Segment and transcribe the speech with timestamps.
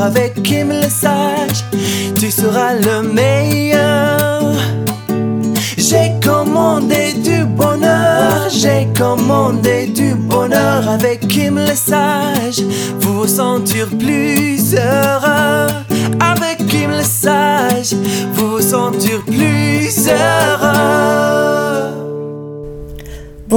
[0.00, 1.64] avec Kim le sage,
[2.18, 4.54] tu seras le meilleur.
[5.76, 12.60] J'ai commandé du bonheur, j'ai commandé du bonheur avec Kim le sage.
[13.00, 15.68] Vous vous sentir plus heureux
[16.20, 17.94] avec Kim le sage.
[18.34, 21.09] Vous vous sentir plus heureux.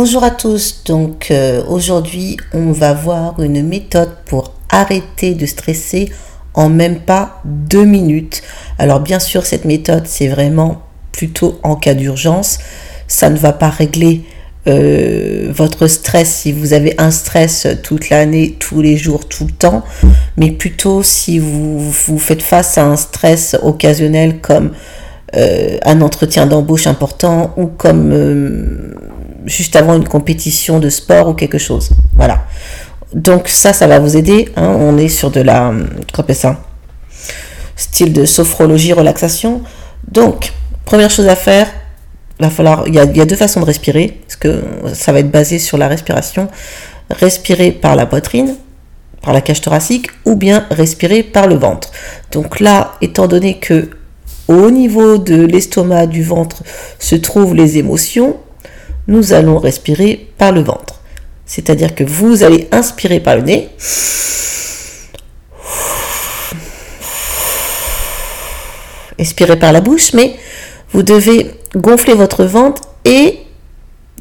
[0.06, 6.12] Bonjour à tous, donc euh, aujourd'hui on va voir une méthode pour arrêter de stresser
[6.54, 8.42] en même pas deux minutes.
[8.78, 10.82] Alors bien sûr cette méthode c'est vraiment
[11.14, 12.60] plutôt en cas d'urgence.
[13.08, 14.24] Ça ne va pas régler
[14.68, 19.54] euh, votre stress si vous avez un stress toute l'année, tous les jours, tout le
[19.54, 19.86] temps,
[20.36, 24.72] mais plutôt si vous, vous faites face à un stress occasionnel comme
[25.38, 28.12] euh, un entretien d'embauche important ou comme
[29.46, 31.92] juste avant une compétition de sport ou quelque chose.
[32.16, 32.46] Voilà.
[33.14, 34.50] Donc ça, ça va vous aider.
[34.56, 34.76] Hein.
[34.80, 35.74] On est sur de la,
[36.14, 36.64] comment ça?
[37.76, 39.62] Style de sophrologie, relaxation.
[40.12, 40.52] Donc,
[40.86, 41.68] Première chose à faire,
[42.40, 44.62] va falloir, il y, a, deux façons de respirer, parce que
[44.94, 46.50] ça va être basé sur la respiration.
[47.10, 48.56] Respirer par la poitrine,
[49.22, 51.92] par la cage thoracique, ou bien respirer par le ventre.
[52.32, 53.90] Donc là, étant donné que
[54.50, 56.64] au niveau de l'estomac, du ventre,
[57.00, 58.38] se trouvent les émotions,
[59.08, 61.02] nous allons respirer par le ventre.
[61.46, 63.70] C'est-à-dire que vous allez inspirer par le nez.
[69.18, 70.36] Expirer par la bouche, mais
[70.92, 73.40] vous devez gonfler votre ventre et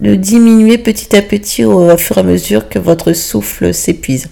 [0.01, 4.29] le diminuer petit à petit au, fur et à mesure que votre souffle s'épuise.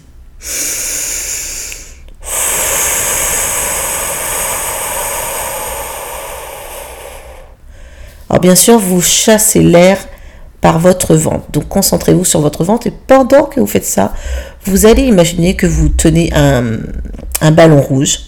[8.28, 9.98] Alors bien sûr, vous chassez l'air
[10.60, 11.50] par votre ventre.
[11.52, 14.12] Donc concentrez-vous sur votre ventre et pendant que vous faites ça,
[14.64, 16.78] vous allez imaginer que vous tenez un,
[17.40, 18.20] un ballon rouge.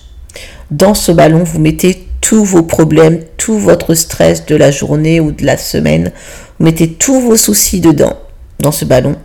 [0.70, 5.32] Dans ce ballon, vous mettez tous vos problèmes, tout votre stress de la journée ou
[5.32, 6.12] de la semaine.
[6.58, 8.16] Vous mettez tous vos soucis dedans,
[8.60, 9.16] dans ce ballon.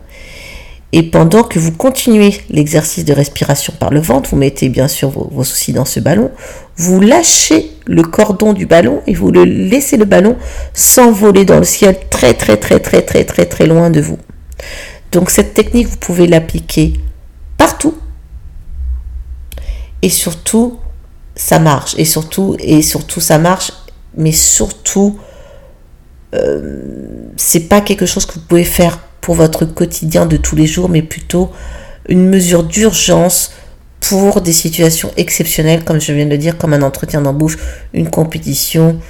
[0.93, 5.09] Et pendant que vous continuez l'exercice de respiration par le ventre, vous mettez bien sûr
[5.09, 6.31] vos, soucis dans ce ballon,
[6.77, 10.37] vous lâchez le cordon du ballon et vous le laissez le ballon
[10.73, 14.17] s'envoler dans le ciel très très très très très très très loin de vous.
[15.11, 16.93] Donc cette technique, vous pouvez l'appliquer
[17.57, 17.95] partout
[20.01, 20.79] et surtout
[21.37, 21.95] ça marche.
[21.97, 23.71] Et surtout, et surtout, ça marche,
[24.17, 25.17] mais surtout,
[26.35, 30.67] euh, c'est pas quelque chose que vous pouvez faire pour votre quotidien de tous les
[30.67, 31.51] jours, mais plutôt
[32.07, 33.51] une mesure d'urgence
[33.99, 37.57] pour des situations exceptionnelles, comme je viens de le dire, comme un entretien d'embauche,
[37.93, 39.01] une compétition,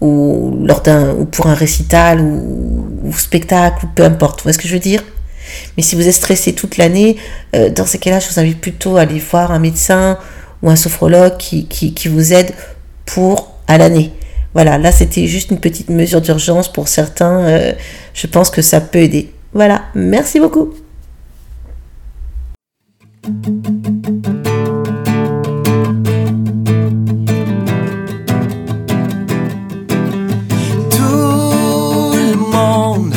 [0.00, 4.40] ou, lors d'un, ou pour un récital, ou, spectacle, ou peu importe.
[4.40, 5.04] Vous voyez ce que je veux dire?
[5.76, 7.14] Mais si vous êtes stressé toute l'année,
[7.54, 10.18] euh, dans ces cas-là, je vous invite plutôt à aller voir un médecin
[10.64, 12.50] ou un sophrologue qui, qui, vous aide
[13.06, 14.10] pour à l'année.
[14.52, 17.38] Voilà, là c'était juste une petite mesure d'urgence pour certains.
[17.44, 17.72] Euh,
[18.14, 19.33] je pense que ça peut aider.
[19.54, 20.74] Voilà, merci beaucoup.
[30.90, 33.14] Tout le monde